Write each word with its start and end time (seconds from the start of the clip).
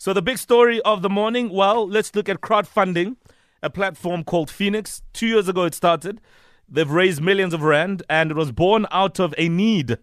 So, 0.00 0.12
the 0.12 0.22
big 0.22 0.38
story 0.38 0.80
of 0.82 1.02
the 1.02 1.10
morning 1.10 1.48
well, 1.50 1.84
let's 1.84 2.14
look 2.14 2.28
at 2.28 2.40
crowdfunding, 2.40 3.16
a 3.64 3.68
platform 3.68 4.22
called 4.22 4.48
Feenix. 4.48 5.02
Two 5.12 5.26
years 5.26 5.48
ago, 5.48 5.64
it 5.64 5.74
started. 5.74 6.20
They've 6.68 6.88
raised 6.88 7.20
millions 7.20 7.52
of 7.52 7.62
rand, 7.62 8.04
and 8.08 8.30
it 8.30 8.36
was 8.36 8.52
born 8.52 8.86
out 8.92 9.18
of 9.18 9.34
a 9.36 9.48
need 9.48 9.98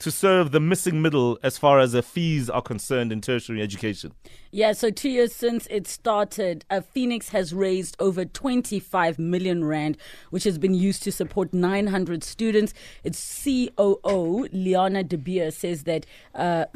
to 0.00 0.10
serve 0.10 0.50
the 0.50 0.60
missing 0.60 1.00
middle 1.00 1.38
as 1.42 1.56
far 1.56 1.78
as 1.78 1.92
the 1.92 2.02
fees 2.02 2.50
are 2.50 2.60
concerned 2.60 3.12
in 3.12 3.22
tertiary 3.22 3.62
education. 3.62 4.12
Yeah, 4.50 4.72
so 4.72 4.90
two 4.90 5.08
years 5.08 5.34
since 5.34 5.66
it 5.70 5.88
started, 5.88 6.66
uh, 6.68 6.82
Feenix 6.94 7.30
has 7.30 7.54
raised 7.54 7.96
over 7.98 8.26
25 8.26 9.18
million 9.18 9.64
rand, 9.64 9.96
which 10.28 10.44
has 10.44 10.58
been 10.58 10.74
used 10.74 11.02
to 11.04 11.12
support 11.12 11.54
900 11.54 12.22
students. 12.22 12.74
Its 13.04 13.42
COO, 13.42 14.48
Liana 14.52 15.02
De 15.02 15.16
Beer, 15.16 15.50
says 15.50 15.84
that. 15.84 16.04
Uh, 16.34 16.66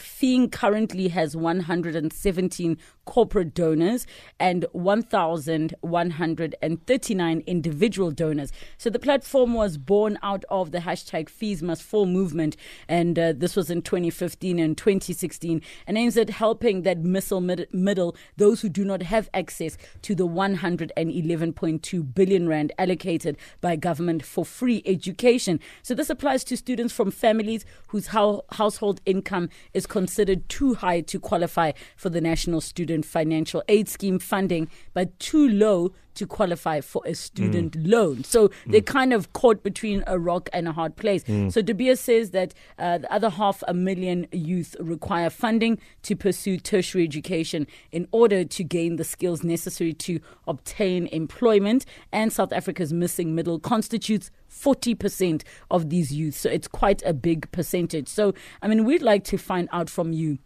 Fing 0.00 0.50
currently 0.50 1.08
has 1.08 1.36
117 1.36 2.78
corporate 3.06 3.54
donors 3.54 4.06
and 4.38 4.66
1,139 4.72 7.42
individual 7.46 8.10
donors. 8.10 8.52
So 8.76 8.90
the 8.90 8.98
platform 8.98 9.54
was 9.54 9.78
born 9.78 10.18
out 10.22 10.44
of 10.50 10.72
the 10.72 10.80
hashtag 10.80 11.30
Fees 11.30 11.62
Must 11.62 11.82
Fall 11.82 12.04
movement, 12.06 12.56
and 12.88 13.18
uh, 13.18 13.32
this 13.34 13.56
was 13.56 13.70
in 13.70 13.80
2015 13.82 14.58
and 14.58 14.76
2016, 14.76 15.62
and 15.86 15.96
aims 15.96 16.18
at 16.18 16.30
helping 16.30 16.82
that 16.82 16.98
missile 16.98 17.40
mid- 17.40 17.68
middle, 17.72 18.16
those 18.36 18.60
who 18.60 18.68
do 18.68 18.84
not 18.84 19.02
have 19.02 19.30
access 19.32 19.78
to 20.02 20.14
the 20.14 20.26
111.2 20.26 22.14
billion 22.14 22.48
rand 22.48 22.72
allocated 22.78 23.38
by 23.60 23.76
government 23.76 24.24
for 24.24 24.44
free 24.44 24.82
education. 24.84 25.60
So 25.82 25.94
this 25.94 26.10
applies 26.10 26.42
to 26.44 26.56
students 26.56 26.92
from 26.92 27.12
families 27.12 27.64
whose 27.88 28.08
ho- 28.08 28.44
household 28.52 29.00
income 29.06 29.48
is 29.72 29.85
considered 29.88 30.48
too 30.48 30.74
high 30.74 31.00
to 31.02 31.18
qualify 31.18 31.72
for 31.96 32.10
the 32.10 32.20
National 32.20 32.60
Student 32.60 33.04
Financial 33.04 33.62
Aid 33.68 33.88
Scheme 33.88 34.18
funding, 34.18 34.68
but 34.94 35.18
too 35.18 35.48
low 35.48 35.92
to 36.16 36.26
qualify 36.26 36.80
for 36.80 37.02
a 37.06 37.14
student 37.14 37.78
mm. 37.78 37.90
loan. 37.90 38.24
So 38.24 38.48
mm. 38.48 38.52
they're 38.66 38.80
kind 38.80 39.12
of 39.12 39.32
caught 39.32 39.62
between 39.62 40.04
a 40.06 40.18
rock 40.18 40.48
and 40.52 40.68
a 40.68 40.72
hard 40.72 40.96
place. 40.96 41.24
Mm. 41.24 41.52
So 41.52 41.62
De 41.62 41.74
Beer 41.74 41.96
says 41.96 42.30
that 42.30 42.54
uh, 42.78 42.98
the 42.98 43.12
other 43.12 43.30
half 43.30 43.62
a 43.68 43.74
million 43.74 44.26
youth 44.32 44.76
require 44.80 45.30
funding 45.30 45.78
to 46.02 46.16
pursue 46.16 46.58
tertiary 46.58 47.04
education 47.04 47.66
in 47.92 48.08
order 48.12 48.44
to 48.44 48.64
gain 48.64 48.96
the 48.96 49.04
skills 49.04 49.42
necessary 49.42 49.92
to 49.94 50.20
obtain 50.46 51.06
employment. 51.08 51.86
And 52.12 52.32
South 52.32 52.52
Africa's 52.52 52.92
missing 52.92 53.34
middle 53.34 53.58
constitutes 53.58 54.30
40% 54.50 55.42
of 55.70 55.90
these 55.90 56.12
youth. 56.12 56.34
So 56.34 56.48
it's 56.48 56.68
quite 56.68 57.02
a 57.04 57.12
big 57.12 57.50
percentage. 57.52 58.08
So, 58.08 58.34
I 58.62 58.68
mean, 58.68 58.84
we'd 58.84 59.02
like 59.02 59.24
to 59.24 59.36
find 59.38 59.68
out 59.72 59.90
from 59.90 60.12
you 60.12 60.38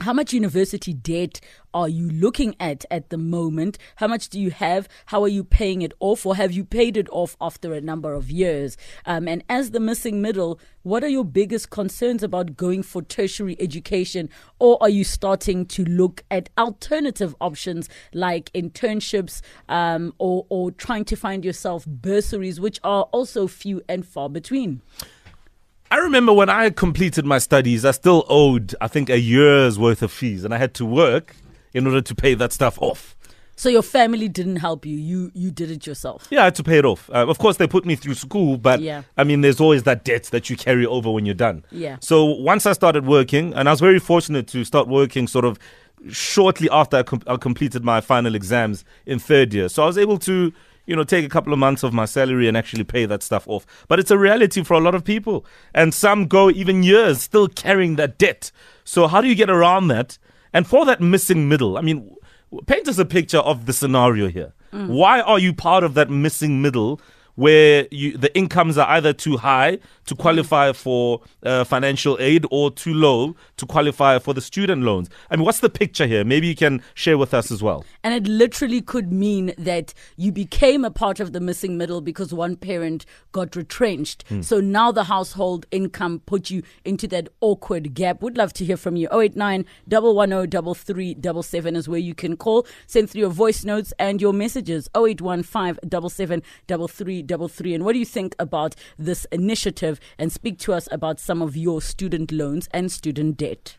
how 0.00 0.12
much 0.12 0.32
university 0.32 0.92
debt 0.92 1.40
are 1.74 1.88
you 1.88 2.08
looking 2.08 2.56
at 2.58 2.84
at 2.90 3.10
the 3.10 3.18
moment? 3.18 3.78
How 3.96 4.08
much 4.08 4.28
do 4.28 4.40
you 4.40 4.50
have? 4.50 4.88
How 5.06 5.22
are 5.22 5.28
you 5.28 5.44
paying 5.44 5.82
it 5.82 5.92
off, 6.00 6.24
or 6.24 6.36
have 6.36 6.52
you 6.52 6.64
paid 6.64 6.96
it 6.96 7.08
off 7.10 7.36
after 7.40 7.74
a 7.74 7.80
number 7.80 8.14
of 8.14 8.30
years? 8.30 8.76
Um, 9.06 9.28
and 9.28 9.44
as 9.48 9.70
the 9.70 9.80
missing 9.80 10.22
middle, 10.22 10.58
what 10.82 11.04
are 11.04 11.08
your 11.08 11.24
biggest 11.24 11.70
concerns 11.70 12.22
about 12.22 12.56
going 12.56 12.82
for 12.82 13.02
tertiary 13.02 13.56
education, 13.60 14.30
or 14.58 14.78
are 14.80 14.88
you 14.88 15.04
starting 15.04 15.66
to 15.66 15.84
look 15.84 16.24
at 16.30 16.48
alternative 16.58 17.36
options 17.40 17.88
like 18.14 18.52
internships 18.52 19.42
um, 19.68 20.14
or, 20.18 20.46
or 20.48 20.70
trying 20.70 21.04
to 21.04 21.16
find 21.16 21.44
yourself 21.44 21.86
bursaries, 21.86 22.58
which 22.58 22.80
are 22.82 23.04
also 23.12 23.46
few 23.46 23.82
and 23.88 24.06
far 24.06 24.28
between? 24.28 24.80
I 25.90 25.98
remember 25.98 26.32
when 26.32 26.48
I 26.48 26.70
completed 26.70 27.26
my 27.26 27.38
studies, 27.38 27.84
I 27.84 27.90
still 27.90 28.24
owed, 28.28 28.74
I 28.80 28.86
think, 28.86 29.10
a 29.10 29.18
year's 29.18 29.76
worth 29.78 30.02
of 30.02 30.12
fees, 30.12 30.44
and 30.44 30.54
I 30.54 30.58
had 30.58 30.72
to 30.74 30.86
work 30.86 31.34
in 31.74 31.86
order 31.86 32.00
to 32.00 32.14
pay 32.14 32.34
that 32.34 32.52
stuff 32.52 32.78
off. 32.80 33.16
So 33.56 33.68
your 33.68 33.82
family 33.82 34.28
didn't 34.28 34.56
help 34.56 34.86
you; 34.86 34.96
you 34.96 35.30
you 35.34 35.50
did 35.50 35.70
it 35.70 35.86
yourself. 35.86 36.28
Yeah, 36.30 36.42
I 36.42 36.44
had 36.44 36.54
to 36.54 36.62
pay 36.62 36.78
it 36.78 36.84
off. 36.86 37.10
Uh, 37.10 37.26
of 37.26 37.38
course, 37.38 37.58
they 37.58 37.66
put 37.66 37.84
me 37.84 37.94
through 37.94 38.14
school, 38.14 38.56
but 38.56 38.80
yeah. 38.80 39.02
I 39.18 39.24
mean, 39.24 39.42
there's 39.42 39.60
always 39.60 39.82
that 39.82 40.04
debt 40.04 40.24
that 40.32 40.48
you 40.48 40.56
carry 40.56 40.86
over 40.86 41.10
when 41.10 41.26
you're 41.26 41.34
done. 41.34 41.64
Yeah. 41.70 41.98
So 42.00 42.24
once 42.24 42.64
I 42.64 42.72
started 42.72 43.04
working, 43.04 43.52
and 43.52 43.68
I 43.68 43.72
was 43.72 43.80
very 43.80 43.98
fortunate 43.98 44.46
to 44.48 44.64
start 44.64 44.88
working 44.88 45.26
sort 45.26 45.44
of 45.44 45.58
shortly 46.08 46.70
after 46.70 46.98
I, 46.98 47.02
com- 47.02 47.22
I 47.26 47.36
completed 47.36 47.84
my 47.84 48.00
final 48.00 48.34
exams 48.34 48.84
in 49.04 49.18
third 49.18 49.52
year. 49.52 49.68
So 49.68 49.82
I 49.82 49.86
was 49.86 49.98
able 49.98 50.18
to 50.20 50.52
you 50.90 50.96
know, 50.96 51.04
take 51.04 51.24
a 51.24 51.28
couple 51.28 51.52
of 51.52 51.58
months 51.60 51.84
of 51.84 51.92
my 51.92 52.04
salary 52.04 52.48
and 52.48 52.56
actually 52.56 52.82
pay 52.82 53.06
that 53.06 53.22
stuff 53.22 53.46
off. 53.46 53.64
But 53.86 54.00
it's 54.00 54.10
a 54.10 54.18
reality 54.18 54.64
for 54.64 54.74
a 54.74 54.80
lot 54.80 54.96
of 54.96 55.04
people. 55.04 55.46
And 55.72 55.94
some 55.94 56.26
go 56.26 56.50
even 56.50 56.82
years 56.82 57.22
still 57.22 57.46
carrying 57.46 57.94
that 57.94 58.18
debt. 58.18 58.50
So 58.82 59.06
how 59.06 59.20
do 59.20 59.28
you 59.28 59.36
get 59.36 59.48
around 59.48 59.86
that? 59.86 60.18
And 60.52 60.66
for 60.66 60.84
that 60.86 61.00
missing 61.00 61.48
middle, 61.48 61.78
I 61.78 61.82
mean, 61.82 62.16
paint 62.66 62.88
us 62.88 62.98
a 62.98 63.04
picture 63.04 63.38
of 63.38 63.66
the 63.66 63.72
scenario 63.72 64.26
here. 64.26 64.52
Mm. 64.72 64.88
Why 64.88 65.20
are 65.20 65.38
you 65.38 65.54
part 65.54 65.84
of 65.84 65.94
that 65.94 66.10
missing 66.10 66.60
middle 66.60 67.00
where 67.34 67.86
you, 67.90 68.16
the 68.16 68.34
incomes 68.36 68.78
are 68.78 68.88
either 68.88 69.12
too 69.12 69.36
high 69.36 69.78
to 70.06 70.14
qualify 70.14 70.72
for 70.72 71.20
uh, 71.44 71.64
financial 71.64 72.16
aid 72.20 72.44
or 72.50 72.70
too 72.70 72.92
low 72.92 73.36
to 73.56 73.66
qualify 73.66 74.18
for 74.18 74.34
the 74.34 74.40
student 74.40 74.82
loans. 74.82 75.08
I 75.30 75.36
mean, 75.36 75.44
what's 75.44 75.60
the 75.60 75.70
picture 75.70 76.06
here? 76.06 76.24
Maybe 76.24 76.48
you 76.48 76.56
can 76.56 76.82
share 76.94 77.16
with 77.16 77.32
us 77.32 77.50
as 77.50 77.62
well. 77.62 77.84
And 78.02 78.14
it 78.14 78.28
literally 78.28 78.80
could 78.80 79.12
mean 79.12 79.54
that 79.56 79.94
you 80.16 80.32
became 80.32 80.84
a 80.84 80.90
part 80.90 81.20
of 81.20 81.32
the 81.32 81.40
missing 81.40 81.78
middle 81.78 82.00
because 82.00 82.34
one 82.34 82.56
parent 82.56 83.06
got 83.32 83.54
retrenched. 83.54 84.24
Hmm. 84.28 84.42
So 84.42 84.60
now 84.60 84.90
the 84.90 85.04
household 85.04 85.66
income 85.70 86.22
put 86.26 86.50
you 86.50 86.62
into 86.84 87.06
that 87.08 87.28
awkward 87.40 87.94
gap. 87.94 88.20
Would 88.22 88.36
love 88.36 88.52
to 88.54 88.64
hear 88.64 88.76
from 88.76 88.96
you. 88.96 89.08
089 89.12 89.64
110 89.86 91.42
7 91.42 91.76
is 91.76 91.88
where 91.88 91.98
you 91.98 92.14
can 92.14 92.36
call. 92.36 92.66
Send 92.86 93.10
through 93.10 93.20
your 93.20 93.30
voice 93.30 93.64
notes 93.64 93.92
and 93.98 94.20
your 94.20 94.32
messages. 94.32 94.88
0815 94.96 95.78
3333. 97.20 97.74
And 97.74 97.84
what 97.84 97.92
do 97.92 97.98
you 97.98 98.04
think 98.04 98.34
about 98.38 98.74
this 98.98 99.24
initiative? 99.26 100.00
And 100.18 100.32
speak 100.32 100.58
to 100.60 100.72
us 100.72 100.88
about 100.90 101.20
some 101.20 101.42
of 101.42 101.56
your 101.56 101.80
student 101.80 102.32
loans 102.32 102.68
and 102.72 102.90
student 102.90 103.36
debt. 103.36 103.76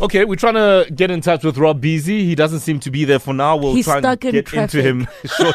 Okay, 0.00 0.24
we're 0.24 0.36
trying 0.36 0.54
to 0.54 0.90
get 0.92 1.10
in 1.10 1.20
touch 1.20 1.44
with 1.44 1.58
Rob 1.58 1.80
Beasy. 1.82 2.24
He 2.24 2.34
doesn't 2.34 2.60
seem 2.60 2.80
to 2.80 2.90
be 2.90 3.04
there 3.04 3.18
for 3.18 3.34
now. 3.34 3.56
We'll 3.56 3.74
He's 3.74 3.84
try 3.84 3.98
and 3.98 4.20
get 4.20 4.52
into 4.52 4.82
him 4.82 5.06
short. 5.24 5.54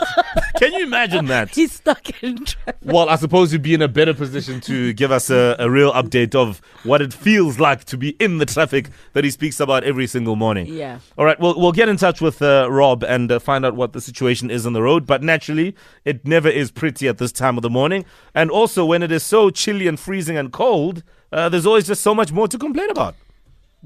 Can 0.59 0.73
you 0.73 0.83
imagine 0.83 1.25
that? 1.33 1.49
He's 1.49 1.71
stuck 1.73 2.23
in 2.23 2.45
traffic. 2.45 2.77
Well, 2.83 3.09
I 3.09 3.15
suppose 3.15 3.51
you'd 3.53 3.61
be 3.61 3.73
in 3.73 3.81
a 3.81 3.87
better 3.87 4.13
position 4.13 4.59
to 4.61 4.93
give 4.93 5.11
us 5.11 5.29
a, 5.29 5.55
a 5.59 5.69
real 5.69 5.91
update 5.93 6.35
of 6.35 6.61
what 6.83 7.01
it 7.01 7.13
feels 7.13 7.59
like 7.59 7.83
to 7.85 7.97
be 7.97 8.09
in 8.19 8.37
the 8.37 8.45
traffic 8.45 8.89
that 9.13 9.23
he 9.23 9.29
speaks 9.29 9.59
about 9.59 9.83
every 9.83 10.07
single 10.07 10.35
morning. 10.35 10.67
Yeah. 10.67 10.99
All 11.17 11.25
right, 11.25 11.39
we'll, 11.39 11.59
we'll 11.59 11.71
get 11.71 11.89
in 11.89 11.97
touch 11.97 12.21
with 12.21 12.41
uh, 12.41 12.67
Rob 12.69 13.03
and 13.03 13.31
uh, 13.31 13.39
find 13.39 13.65
out 13.65 13.75
what 13.75 13.93
the 13.93 14.01
situation 14.01 14.49
is 14.49 14.65
on 14.65 14.73
the 14.73 14.81
road. 14.81 15.05
But 15.05 15.23
naturally, 15.23 15.75
it 16.05 16.25
never 16.27 16.49
is 16.49 16.71
pretty 16.71 17.07
at 17.07 17.17
this 17.17 17.31
time 17.31 17.57
of 17.57 17.61
the 17.61 17.69
morning. 17.69 18.05
And 18.33 18.49
also, 18.51 18.85
when 18.85 19.03
it 19.03 19.11
is 19.11 19.23
so 19.23 19.49
chilly 19.49 19.87
and 19.87 19.99
freezing 19.99 20.37
and 20.37 20.51
cold, 20.51 21.03
uh, 21.31 21.49
there's 21.49 21.65
always 21.65 21.87
just 21.87 22.01
so 22.01 22.15
much 22.15 22.31
more 22.31 22.47
to 22.47 22.57
complain 22.57 22.89
about. 22.89 23.15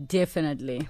Definitely. 0.07 0.87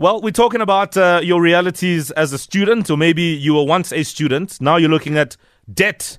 Well, 0.00 0.22
we're 0.22 0.30
talking 0.30 0.62
about 0.62 0.96
uh, 0.96 1.20
your 1.22 1.42
realities 1.42 2.10
as 2.12 2.32
a 2.32 2.38
student, 2.38 2.88
or 2.88 2.96
maybe 2.96 3.22
you 3.22 3.52
were 3.52 3.64
once 3.64 3.92
a 3.92 4.02
student. 4.02 4.58
Now 4.58 4.76
you're 4.78 4.88
looking 4.88 5.18
at 5.18 5.36
debt 5.70 6.16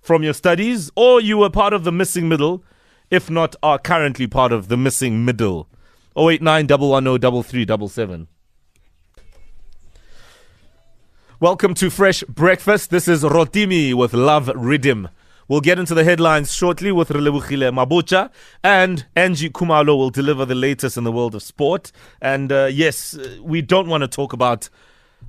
from 0.00 0.22
your 0.22 0.32
studies, 0.32 0.92
or 0.94 1.20
you 1.20 1.38
were 1.38 1.50
part 1.50 1.72
of 1.72 1.82
the 1.82 1.90
missing 1.90 2.28
middle, 2.28 2.62
if 3.10 3.28
not 3.28 3.56
are 3.64 3.80
currently 3.80 4.28
part 4.28 4.52
of 4.52 4.68
the 4.68 4.76
missing 4.76 5.24
middle. 5.24 5.68
089 6.16 6.68
110 6.68 8.28
Welcome 11.40 11.74
to 11.74 11.90
Fresh 11.90 12.22
Breakfast. 12.28 12.90
This 12.90 13.08
is 13.08 13.24
Rotimi 13.24 13.92
with 13.92 14.14
Love 14.14 14.52
Rhythm. 14.54 15.08
We'll 15.48 15.60
get 15.60 15.78
into 15.78 15.94
the 15.94 16.02
headlines 16.02 16.52
shortly 16.52 16.90
with 16.90 17.10
Relebogile 17.10 17.70
Mabotja 17.72 18.30
and 18.64 19.06
Angie 19.14 19.48
Kumalo 19.48 19.96
will 19.96 20.10
deliver 20.10 20.44
the 20.44 20.56
latest 20.56 20.96
in 20.96 21.04
the 21.04 21.12
world 21.12 21.36
of 21.36 21.42
sport. 21.42 21.92
And 22.20 22.50
uh, 22.50 22.64
yes, 22.64 23.16
we 23.40 23.62
don't 23.62 23.88
want 23.88 24.00
to 24.00 24.08
talk 24.08 24.32
about 24.32 24.68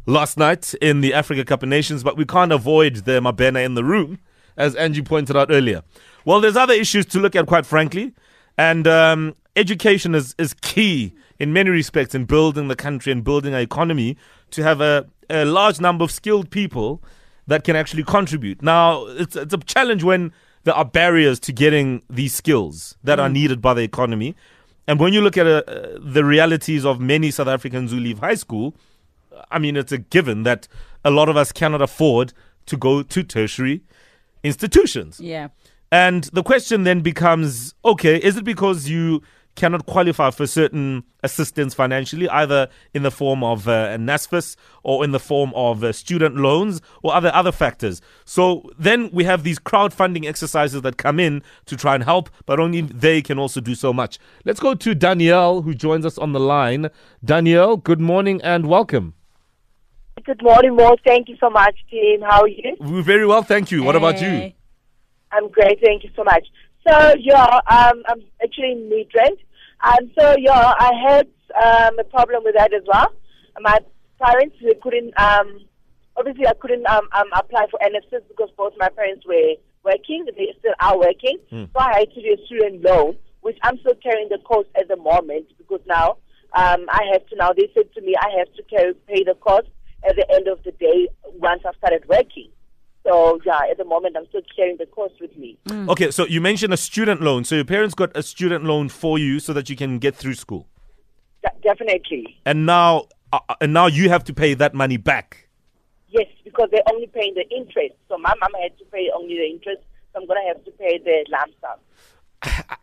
last 0.07 0.35
night 0.35 0.73
in 0.81 1.01
the 1.01 1.13
Africa 1.13 1.45
Cup 1.45 1.61
of 1.61 1.69
Nations, 1.69 2.03
but 2.03 2.17
we 2.17 2.25
can't 2.25 2.51
avoid 2.51 3.05
the 3.05 3.21
Mabena 3.21 3.63
in 3.63 3.75
the 3.75 3.83
room, 3.83 4.17
as 4.57 4.73
Angie 4.75 5.03
pointed 5.03 5.37
out 5.37 5.51
earlier. 5.51 5.83
Well, 6.25 6.41
there's 6.41 6.57
other 6.57 6.73
issues 6.73 7.05
to 7.07 7.19
look 7.19 7.35
at, 7.35 7.45
quite 7.45 7.67
frankly. 7.67 8.15
And 8.57 8.87
um, 8.87 9.35
education 9.55 10.15
is, 10.15 10.33
is 10.39 10.55
key 10.55 11.13
in 11.37 11.53
many 11.53 11.69
respects 11.69 12.15
in 12.15 12.25
building 12.25 12.69
the 12.69 12.75
country 12.75 13.11
and 13.11 13.23
building 13.23 13.53
our 13.53 13.59
economy 13.59 14.17
to 14.49 14.63
have 14.63 14.81
a, 14.81 15.05
a 15.29 15.45
large 15.45 15.79
number 15.79 16.03
of 16.03 16.09
skilled 16.09 16.49
people– 16.49 17.03
that 17.47 17.63
can 17.63 17.75
actually 17.75 18.03
contribute. 18.03 18.61
Now, 18.61 19.05
it's, 19.07 19.35
it's 19.35 19.53
a 19.53 19.57
challenge 19.57 20.03
when 20.03 20.33
there 20.63 20.75
are 20.75 20.85
barriers 20.85 21.39
to 21.41 21.53
getting 21.53 22.03
these 22.09 22.33
skills 22.33 22.97
that 23.03 23.19
mm. 23.19 23.23
are 23.23 23.29
needed 23.29 23.61
by 23.61 23.73
the 23.73 23.81
economy. 23.81 24.35
And 24.87 24.99
when 24.99 25.13
you 25.13 25.21
look 25.21 25.37
at 25.37 25.47
uh, 25.47 25.63
the 25.99 26.23
realities 26.23 26.85
of 26.85 26.99
many 26.99 27.31
South 27.31 27.47
Africans 27.47 27.91
who 27.91 27.99
leave 27.99 28.19
high 28.19 28.35
school, 28.35 28.75
I 29.49 29.59
mean, 29.59 29.75
it's 29.77 29.91
a 29.91 29.97
given 29.97 30.43
that 30.43 30.67
a 31.03 31.11
lot 31.11 31.29
of 31.29 31.37
us 31.37 31.51
cannot 31.51 31.81
afford 31.81 32.33
to 32.65 32.77
go 32.77 33.01
to 33.01 33.23
tertiary 33.23 33.81
institutions. 34.43 35.19
Yeah. 35.19 35.49
And 35.91 36.25
the 36.25 36.43
question 36.43 36.83
then 36.83 37.01
becomes 37.01 37.73
okay, 37.85 38.17
is 38.17 38.37
it 38.37 38.43
because 38.43 38.89
you 38.89 39.21
cannot 39.57 39.85
qualify 39.85 40.29
for 40.31 40.47
certain 40.47 41.03
assistance 41.23 41.73
financially, 41.73 42.29
either 42.29 42.69
in 42.93 43.03
the 43.03 43.11
form 43.11 43.43
of 43.43 43.67
uh, 43.67 43.89
NSFAS 43.97 44.55
or 44.83 45.03
in 45.03 45.11
the 45.11 45.19
form 45.19 45.51
of 45.55 45.83
uh, 45.83 45.91
student 45.91 46.37
loans 46.37 46.79
or 47.03 47.13
other 47.13 47.31
other 47.33 47.51
factors. 47.51 47.99
So 48.23 48.69
then 48.79 49.09
we 49.11 49.25
have 49.25 49.43
these 49.43 49.59
crowdfunding 49.59 50.25
exercises 50.25 50.81
that 50.83 50.97
come 50.97 51.19
in 51.19 51.43
to 51.65 51.75
try 51.75 51.95
and 51.95 52.03
help, 52.03 52.29
but 52.45 52.59
only 52.59 52.81
they 52.81 53.21
can 53.21 53.37
also 53.37 53.59
do 53.59 53.75
so 53.75 53.91
much. 53.91 54.19
Let's 54.45 54.61
go 54.61 54.75
to 54.75 54.95
Danielle, 54.95 55.63
who 55.63 55.73
joins 55.73 56.05
us 56.05 56.17
on 56.17 56.31
the 56.31 56.39
line. 56.39 56.89
Danielle, 57.25 57.75
good 57.75 57.99
morning 57.99 58.39
and 58.43 58.67
welcome. 58.67 59.15
Good 60.23 60.41
morning, 60.41 60.75
Mo. 60.75 60.95
Thank 61.05 61.29
you 61.29 61.37
so 61.39 61.49
much, 61.49 61.75
team. 61.89 62.21
How 62.21 62.41
are 62.41 62.47
you? 62.47 62.75
We're 62.79 63.01
very 63.01 63.25
well, 63.25 63.43
thank 63.43 63.71
you. 63.71 63.83
What 63.83 63.95
about 63.95 64.21
you? 64.21 64.53
I'm 65.31 65.49
great. 65.49 65.79
Thank 65.83 66.03
you 66.03 66.09
so 66.15 66.23
much. 66.23 66.47
So, 66.87 67.15
yeah, 67.19 67.59
um, 67.69 68.01
I'm 68.07 68.23
actually 68.41 68.71
in 68.71 68.89
Midrand. 68.89 69.37
Um, 69.81 70.11
so, 70.19 70.35
yeah, 70.39 70.73
I 70.79 70.91
had 71.07 71.27
um, 71.55 71.99
a 71.99 72.03
problem 72.03 72.43
with 72.43 72.55
that 72.55 72.73
as 72.73 72.83
well. 72.87 73.13
My 73.59 73.79
parents, 74.21 74.55
they 74.61 74.73
couldn't, 74.81 75.13
um, 75.19 75.65
obviously, 76.15 76.47
I 76.47 76.53
couldn't 76.59 76.87
um, 76.87 77.07
um, 77.13 77.27
apply 77.35 77.67
for 77.69 77.79
NSS 77.79 78.27
because 78.27 78.49
both 78.57 78.73
my 78.77 78.89
parents 78.89 79.25
were 79.25 79.55
working. 79.83 80.25
They 80.25 80.53
still 80.59 80.73
are 80.79 80.97
working. 80.97 81.37
So, 81.73 81.79
I 81.79 81.99
had 81.99 82.11
to 82.13 82.21
do 82.21 82.35
a 82.41 82.45
student 82.45 82.83
loan, 82.83 83.17
which 83.41 83.57
I'm 83.63 83.77
still 83.79 83.95
carrying 84.01 84.29
the 84.29 84.39
cost 84.39 84.67
at 84.75 84.87
the 84.87 84.97
moment 84.97 85.47
because 85.57 85.81
now 85.87 86.17
um, 86.53 86.85
I 86.89 87.01
have 87.13 87.25
to, 87.27 87.35
now 87.35 87.53
they 87.53 87.69
said 87.73 87.93
to 87.93 88.01
me, 88.01 88.15
I 88.19 88.39
have 88.39 88.53
to 88.55 88.63
carry, 88.63 88.93
pay 89.07 89.23
the 89.23 89.35
cost 89.35 89.67
at 90.07 90.15
the 90.15 90.25
end 90.33 90.47
of 90.47 90.63
the 90.63 90.71
day 90.71 91.07
once 91.33 91.61
I've 91.67 91.75
started 91.75 92.07
working. 92.07 92.49
So, 93.07 93.39
yeah, 93.45 93.61
at 93.71 93.77
the 93.77 93.85
moment, 93.85 94.17
I'm 94.17 94.27
still 94.27 94.41
carrying 94.53 94.77
the 94.77 94.85
cost 94.85 95.13
with 95.21 95.35
me. 95.37 95.57
Okay, 95.71 96.11
so 96.11 96.25
you 96.25 96.41
mentioned 96.41 96.73
a 96.73 96.77
student 96.77 97.21
loan. 97.21 97.45
So 97.45 97.55
your 97.55 97.63
parents 97.63 97.95
got 97.95 98.15
a 98.17 98.21
student 98.21 98.65
loan 98.65 98.89
for 98.89 99.17
you 99.17 99.39
so 99.39 99.53
that 99.53 99.69
you 99.69 99.77
can 99.77 99.97
get 99.97 100.13
through 100.15 100.33
school. 100.33 100.67
De- 101.41 101.61
definitely. 101.63 102.37
And 102.45 102.65
now 102.65 103.07
uh, 103.33 103.39
uh, 103.49 103.55
and 103.61 103.73
now 103.73 103.87
you 103.87 104.09
have 104.09 104.23
to 104.25 104.33
pay 104.33 104.53
that 104.53 104.73
money 104.73 104.97
back. 104.97 105.49
Yes, 106.09 106.27
because 106.43 106.69
they're 106.71 106.81
only 106.91 107.07
paying 107.07 107.33
the 107.33 107.47
interest. 107.55 107.95
So 108.07 108.17
my 108.17 108.33
mom 108.39 108.51
had 108.61 108.77
to 108.79 108.85
pay 108.85 109.09
only 109.13 109.35
the 109.35 109.45
interest. 109.45 109.83
So 110.13 110.21
I'm 110.21 110.27
going 110.27 110.39
to 110.41 110.47
have 110.47 110.63
to 110.65 110.71
pay 110.71 110.97
the 110.97 111.25
lump 111.29 111.53
sum. 111.61 111.79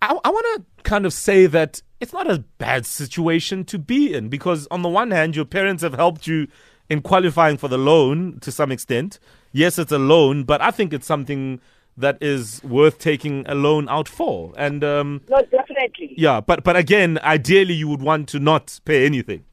I, 0.03 0.19
I 0.25 0.31
want 0.31 0.67
to 0.67 0.83
kind 0.83 1.07
of 1.07 1.13
say 1.13 1.47
that 1.47 1.83
it's 2.01 2.13
not 2.13 2.31
a 2.31 2.41
bad 2.59 2.85
situation 2.85 3.65
to 3.67 3.79
be 3.79 4.13
in 4.13 4.29
because, 4.29 4.69
on 4.71 4.83
the 4.83 4.89
one 4.89 5.11
hand, 5.11 5.37
your 5.37 5.45
parents 5.45 5.83
have 5.83 5.95
helped 5.95 6.27
you 6.27 6.49
in 6.91 7.01
qualifying 7.01 7.57
for 7.57 7.69
the 7.69 7.79
loan 7.79 8.39
to 8.41 8.53
some 8.53 8.71
extent. 8.71 9.19
Yes, 9.55 9.79
it's 9.79 9.93
a 9.93 9.99
loan, 10.01 10.43
but 10.43 10.61
I 10.61 10.73
think 10.73 10.93
it's 10.93 11.07
something 11.07 11.61
that 11.97 12.19
is 12.21 12.61
worth 12.65 12.99
taking 12.99 13.47
a 13.47 13.55
loan 13.55 13.89
out 13.89 14.09
for. 14.09 14.53
And 14.57 14.83
um, 14.83 15.21
No, 15.31 15.41
definitely. 15.43 16.13
yeah, 16.17 16.41
but 16.41 16.65
but 16.65 16.77
again, 16.77 17.21
ideally, 17.23 17.75
you 17.75 17.87
would 17.89 18.03
want 18.03 18.29
to 18.31 18.41
not 18.41 18.81
pay 18.85 19.07
anything. 19.07 19.45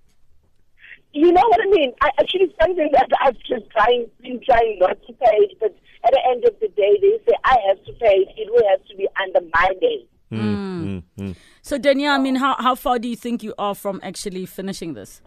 You 1.14 1.32
know 1.32 1.44
what 1.50 1.60
I 1.62 1.70
mean? 1.70 1.94
I 2.02 2.10
actually 2.20 2.52
something 2.60 2.90
that 2.94 3.10
I've 3.22 3.38
just 3.40 3.70
trying, 3.70 4.08
been 4.22 4.42
trying 4.44 4.80
not 4.80 4.98
to 5.06 5.14
pay 5.14 5.38
it, 5.46 5.58
but 5.60 5.76
at 6.04 6.12
the 6.14 6.22
end 6.32 6.46
of 6.46 6.56
the 6.60 6.70
day, 6.70 6.98
they 7.00 7.20
say 7.28 7.38
I 7.44 7.58
have 7.68 7.86
to 7.86 7.94
pay 7.94 8.26
it. 8.26 8.30
It 8.38 8.52
will 8.52 8.68
have 8.70 8.84
to 8.88 8.96
be 8.98 9.08
under 9.22 9.42
my 9.54 9.70
name. 9.82 10.08
Hmm, 10.32 11.00
hmm. 11.18 11.24
Hmm, 11.26 11.32
so, 11.62 11.78
Danielle, 11.78 12.16
I 12.16 12.18
mean, 12.18 12.36
how, 12.38 12.56
how 12.58 12.74
far 12.74 12.98
do 12.98 13.08
you 13.08 13.18
think 13.18 13.44
you 13.44 13.54
are 13.60 13.76
from 13.76 14.00
actually 14.02 14.46
finishing 14.46 14.94
this? 14.94 15.22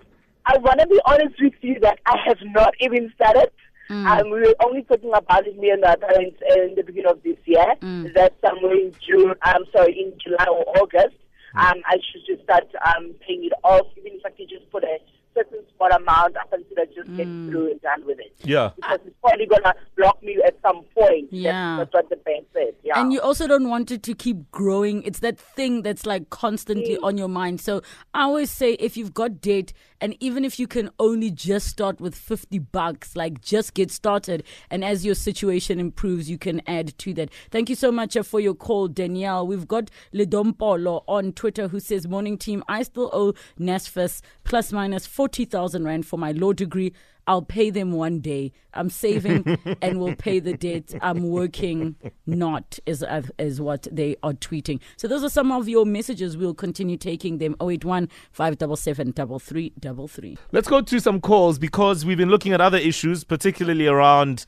I 0.47 0.56
want 0.59 0.81
to 0.81 0.87
be 0.87 0.99
honest 1.05 1.35
with 1.41 1.53
you 1.61 1.79
that 1.81 1.99
I 2.06 2.17
have 2.27 2.38
not 2.43 2.75
even 2.81 3.12
started. 3.15 3.50
Um, 3.91 4.31
we 4.31 4.41
were 4.41 4.55
only 4.65 4.83
talking 4.83 5.13
about 5.15 5.47
it, 5.47 5.59
me 5.59 5.71
and 5.71 5.81
my 5.81 5.97
parents, 5.97 6.41
in 6.57 6.75
the 6.77 6.83
beginning 6.83 7.11
of 7.11 7.23
this 7.23 7.37
year. 7.45 7.75
That 8.15 8.35
somewhere 8.45 8.75
in 8.75 8.93
June, 9.07 9.35
I'm 9.43 9.65
sorry, 9.73 9.99
in 9.99 10.19
July 10.23 10.47
or 10.51 10.65
August, 10.79 11.17
um, 11.57 11.81
I 11.87 11.99
should 12.11 12.23
just 12.27 12.43
start 12.43 12.65
um, 12.85 13.15
paying 13.27 13.45
it 13.45 13.53
off, 13.63 13.87
even 13.97 14.13
if 14.15 14.27
I 14.27 14.31
could 14.31 14.49
just 14.49 14.71
put 14.71 14.83
a 14.85 14.99
certain 15.35 15.61
small 15.77 15.91
amount 15.91 16.37
up 16.37 16.53
until 16.53 16.79
I 16.79 16.87
just 16.87 17.17
get 17.17 17.27
through 17.27 17.73
and 17.73 17.81
done 17.81 18.07
with 18.07 18.19
it. 18.21 18.35
Yeah. 18.45 18.71
Because 18.77 19.01
it's 19.05 19.17
probably 19.21 19.47
going 19.47 19.63
to 19.65 19.75
block 19.97 20.23
me 20.23 20.39
at 20.47 20.57
some 20.63 20.85
point. 20.97 21.33
Yeah. 21.33 21.79
That's, 21.79 21.93
what 21.93 22.09
the 22.09 22.17
bank 22.17 22.47
said. 22.53 22.75
Yeah. 22.83 23.01
And 23.01 23.13
you 23.13 23.21
also 23.21 23.47
don't 23.47 23.69
want 23.69 23.91
it 23.91 24.03
to 24.05 24.15
keep 24.15 24.51
growing. 24.53 25.03
It's 25.03 25.21
that 25.21 25.39
thing 25.39 25.83
that's 25.83 26.07
like 26.07 26.31
constantly 26.31 26.99
on 26.99 27.19
your 27.19 27.29
mind. 27.29 27.61
So 27.61 27.83
I 28.15 28.23
always 28.23 28.51
say 28.51 28.75
if 28.75 28.97
you've 28.97 29.15
got 29.15 29.41
debt 29.41 29.73
and 30.05 30.15
even 30.21 30.45
if 30.45 30.59
you 30.59 30.67
can 30.67 30.91
only 30.99 31.31
just 31.31 31.67
start 31.67 31.99
with 31.99 32.15
50 32.15 32.59
bucks, 32.59 33.17
like 33.17 33.41
just 33.41 33.73
get 33.73 33.91
started. 33.91 34.45
And 34.69 34.85
as 34.85 35.03
your 35.03 35.15
situation 35.15 35.81
improves, 35.81 36.29
you 36.29 36.37
can 36.37 36.61
add 36.67 36.99
to 36.99 37.15
that. 37.15 37.31
Thank 37.51 37.71
you 37.71 37.75
so 37.75 37.91
much 37.91 38.15
uh, 38.15 38.23
for 38.23 38.39
your 38.39 38.53
call, 38.53 38.87
Danielle. 38.87 39.47
We've 39.47 39.67
got 39.67 39.91
Ledompolo 40.12 41.05
on 41.09 41.33
Twitter 41.33 41.69
who 41.69 41.81
says, 41.81 42.06
Morning 42.06 42.37
team, 42.37 42.62
I 42.69 42.83
still 42.83 43.09
owe 43.15 43.33
NSFAS 43.59 44.21
plus 44.45 44.73
minus 44.73 45.06
40,000 45.06 45.87
Rand 45.87 46.05
for 46.05 46.19
my 46.19 46.33
law 46.33 46.53
degree. 46.53 46.93
I'll 47.26 47.43
pay 47.43 47.71
them 47.71 47.93
one 47.93 48.21
day. 48.21 48.53
I'm 48.75 48.91
saving 48.91 49.59
and 49.82 50.00
will 50.00 50.15
pay 50.17 50.41
the 50.41 50.55
debt. 50.55 50.94
I'm 51.00 51.29
working 51.29 51.97
not, 52.26 52.79
is, 52.87 53.05
is 53.38 53.61
what 53.61 53.87
they 53.91 54.17
are 54.23 54.32
tweeting. 54.32 54.81
So 54.97 55.09
those 55.09 55.25
are 55.25 55.31
some 55.31 55.53
of 55.53 55.69
your 55.69 55.87
messages. 55.87 56.37
We'll 56.37 56.55
continue 56.55 56.97
taking 56.97 57.38
them. 57.38 57.56
081 57.61 58.09
577 58.32 59.12
3333. 59.12 60.38
Let's 60.53 60.69
go 60.69 60.81
to 60.81 61.00
some 61.00 61.21
calls 61.21 61.59
because 61.59 62.05
we've 62.05 62.19
been 62.19 62.31
looking 62.31 62.53
at 62.53 62.61
other 62.61 62.79
issues, 62.79 63.25
particularly 63.25 63.87
around 63.87 64.44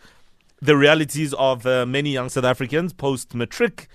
the 0.61 0.76
realities 0.76 1.34
of 1.34 1.67
uh, 1.67 1.87
many 1.87 2.11
young 2.11 2.29
South 2.29 2.44
Africans 2.44 2.93
post 2.93 3.34
matric. 3.34 3.88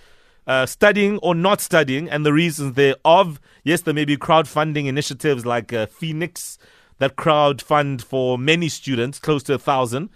Uh, 0.48 0.66
studying 0.66 1.20
or 1.20 1.36
not 1.36 1.62
studying, 1.62 2.10
and 2.10 2.26
the 2.26 2.34
reasons 2.34 2.74
thereof. 2.74 3.40
Yes, 3.64 3.82
there 3.82 3.94
may 3.94 4.06
be 4.06 4.18
crowdfunding 4.18 4.88
initiatives 4.88 5.46
like 5.46 5.72
uh, 5.72 5.86
Feenix 5.86 6.58
that 7.02 7.16
crowd 7.16 7.64
fund 7.64 8.00
for 8.04 8.38
many 8.38 8.70
students, 8.70 9.18
close 9.18 9.42
to 9.42 9.56
a 9.56 9.58
thousand. 9.58 10.08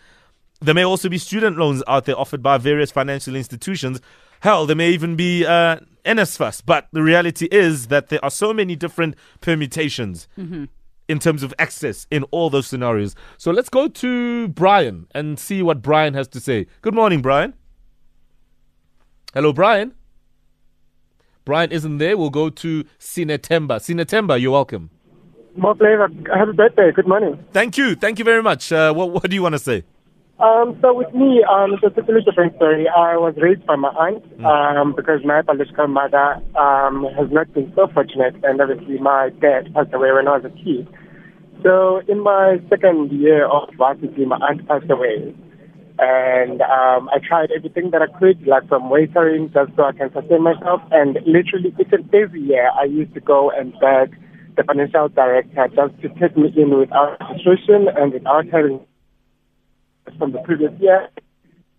There 0.61 0.75
may 0.75 0.85
also 0.85 1.09
be 1.09 1.17
student 1.17 1.57
loans 1.57 1.81
out 1.87 2.05
there 2.05 2.17
offered 2.17 2.43
by 2.43 2.59
various 2.59 2.91
financial 2.91 3.35
institutions. 3.35 3.99
Hell, 4.41 4.67
there 4.67 4.75
may 4.75 4.91
even 4.91 5.15
be 5.15 5.43
uh, 5.43 5.77
NSFAS. 6.05 6.61
But 6.63 6.87
the 6.91 7.01
reality 7.01 7.47
is 7.51 7.87
that 7.87 8.09
there 8.09 8.23
are 8.23 8.29
so 8.29 8.53
many 8.53 8.75
different 8.75 9.15
permutations 9.41 10.27
in 11.07 11.17
terms 11.17 11.41
of 11.41 11.55
access 11.57 12.05
in 12.11 12.21
all 12.25 12.51
those 12.51 12.67
scenarios. 12.67 13.15
So 13.39 13.49
let's 13.49 13.69
go 13.69 13.87
to 13.87 14.47
Brian 14.49 15.07
and 15.15 15.39
see 15.39 15.63
what 15.63 15.81
Brian 15.81 16.13
has 16.13 16.27
to 16.29 16.39
say. 16.39 16.67
Good 16.83 16.93
morning, 16.93 17.23
Brian. 17.23 17.55
Hello, 19.33 19.51
Brian. 19.51 19.95
Brian 21.45 21.71
isn't 21.71 21.97
there. 21.97 22.15
We'll 22.15 22.29
go 22.29 22.51
to 22.51 22.83
Sinetemba. 22.99 23.79
Sinetemba, 23.79 24.39
you're 24.39 24.51
welcome. 24.51 24.91
Mo 25.55 25.73
Flava. 25.73 26.07
Happy 26.35 26.51
birthday. 26.51 26.91
Good 26.91 27.07
morning. 27.07 27.43
Thank 27.53 27.77
you. 27.77 27.95
Thank 27.95 28.19
you 28.19 28.25
very 28.25 28.43
much. 28.43 28.71
Uh, 28.71 28.93
what, 28.93 29.11
what 29.11 29.29
do 29.29 29.35
you 29.35 29.41
want 29.41 29.53
to 29.53 29.59
say? 29.59 29.83
Um, 30.37 30.77
so 30.81 30.93
with 30.93 31.13
me, 31.13 31.45
um, 31.49 31.73
it's 31.73 31.83
a 31.83 31.89
totally 31.89 32.21
different 32.21 32.57
story. 32.57 32.89
I 32.89 33.15
was 33.15 33.35
raised 33.37 33.65
by 33.65 33.77
my 33.77 33.87
aunt 33.89 34.23
um, 34.43 34.93
because 34.93 35.21
my 35.23 35.41
biological 35.41 35.87
mother 35.87 36.41
um, 36.59 37.07
has 37.17 37.31
not 37.31 37.53
been 37.53 37.71
so 37.73 37.87
fortunate, 37.93 38.35
and 38.43 38.59
obviously 38.59 38.99
my 38.99 39.29
dad 39.39 39.73
passed 39.73 39.93
away 39.93 40.11
when 40.11 40.27
I 40.27 40.37
was 40.37 40.43
a 40.43 40.49
kid. 40.49 40.89
So 41.63 42.01
in 42.09 42.19
my 42.19 42.59
second 42.69 43.13
year 43.13 43.47
of 43.47 43.69
varsity, 43.77 44.25
my 44.25 44.35
aunt 44.43 44.67
passed 44.67 44.91
away, 44.91 45.33
and 45.99 46.61
um, 46.61 47.07
I 47.15 47.19
tried 47.25 47.51
everything 47.55 47.91
that 47.91 48.01
I 48.01 48.11
could, 48.19 48.45
like 48.45 48.67
from 48.67 48.91
waitering, 48.91 49.53
just 49.53 49.71
so 49.77 49.85
I 49.85 49.93
can 49.93 50.11
sustain 50.11 50.43
myself. 50.43 50.81
And 50.91 51.17
literally, 51.25 51.73
it's 51.79 51.93
and 51.93 52.13
every 52.13 52.41
year, 52.41 52.69
I 52.77 52.83
used 52.83 53.13
to 53.13 53.21
go 53.21 53.51
and 53.51 53.71
beg 53.79 54.19
the 54.55 54.63
financial 54.63 55.09
director 55.09 55.67
just 55.75 56.01
to 56.01 56.09
take 56.19 56.37
me 56.37 56.53
in 56.55 56.77
without 56.77 57.17
registration 57.19 57.87
and 57.95 58.13
without 58.13 58.45
having 58.51 58.79
from 60.17 60.31
the 60.31 60.39
previous 60.39 60.71
year. 60.79 61.09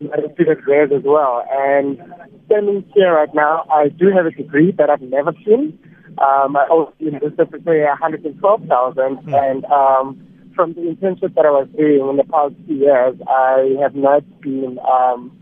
I 0.00 0.21
repeated 0.21 0.62
grades 0.62 0.92
as 0.92 1.02
well. 1.04 1.45
And 1.50 1.99
standing 2.47 2.85
here 2.95 3.14
right 3.14 3.35
now, 3.35 3.64
I 3.71 3.88
do 3.88 4.11
have 4.14 4.26
a 4.26 4.30
degree 4.30 4.73
that 4.73 4.90
I've 4.90 5.00
never 5.00 5.33
seen. 5.45 5.78
Um, 6.18 6.56
I 6.56 6.66
owe 6.71 6.92
the 6.99 7.06
University 7.06 7.42
of 7.42 7.50
Pretoria 7.50 7.97
112000 8.00 9.35
and 9.35 9.64
um, 9.66 10.26
from 10.54 10.73
the 10.73 10.80
internship 10.80 11.35
that 11.35 11.47
I 11.47 11.50
was 11.50 11.68
doing 11.76 12.09
in 12.09 12.16
the 12.16 12.25
past 12.25 12.54
two 12.66 12.75
years, 12.75 13.16
I 13.28 13.76
have 13.80 13.95
not 13.95 14.23
been 14.40 14.78
um, 14.80 15.37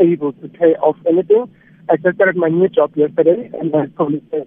able 0.00 0.32
to 0.32 0.48
pay 0.48 0.74
off 0.82 0.96
anything. 1.06 1.52
I 1.90 1.96
just 1.96 2.14
started 2.14 2.36
my 2.36 2.48
new 2.48 2.68
job 2.68 2.96
yesterday, 2.96 3.50
and 3.60 3.74
I'm 3.74 3.90
probably 3.92 4.20
paid 4.20 4.46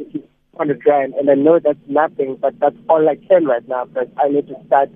100 0.56 0.86
rand, 0.86 1.14
and 1.16 1.30
I 1.30 1.36
know 1.36 1.60
that's 1.60 1.78
nothing, 1.88 2.38
but 2.42 2.60
that's 2.60 2.76
all 2.90 3.08
I 3.08 3.16
can 3.16 3.46
right 3.46 3.68
now. 3.68 3.86
But 3.86 4.12
I 4.18 4.30
need 4.30 4.48
to 4.48 4.56
start 4.66 4.90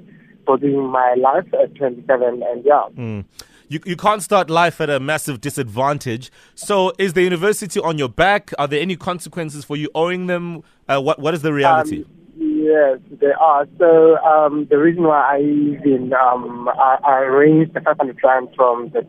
building 0.45 0.81
my 0.81 1.15
life 1.15 1.45
at 1.61 1.75
27, 1.75 2.43
and 2.43 2.65
yeah. 2.65 3.23
You, 3.69 3.79
you 3.85 3.95
can't 3.95 4.23
start 4.23 4.49
life 4.49 4.81
at 4.81 4.89
a 4.89 4.99
massive 4.99 5.41
disadvantage. 5.41 6.31
So, 6.55 6.91
is 6.97 7.13
the 7.13 7.21
university 7.21 7.79
on 7.79 7.99
your 7.99 8.09
back? 8.09 8.51
Are 8.57 8.67
there 8.67 8.81
any 8.81 8.95
consequences 8.95 9.63
for 9.63 9.77
you 9.77 9.89
owing 9.93 10.25
them? 10.25 10.63
Uh, 10.87 10.99
what 10.99 11.19
What 11.19 11.35
is 11.35 11.43
the 11.43 11.53
reality? 11.53 12.03
Um, 12.03 12.19
yes, 12.39 12.99
there 13.19 13.37
are. 13.37 13.67
So 13.77 14.17
um, 14.17 14.65
the 14.71 14.79
reason 14.79 15.03
why 15.03 15.35
I 15.35 15.39
even 15.41 16.11
um, 16.13 16.67
I, 16.69 16.97
I 17.03 17.19
raised 17.19 17.75
the 17.75 17.81
500 17.81 18.17
rand 18.23 18.49
from 18.55 18.89
the 18.89 19.05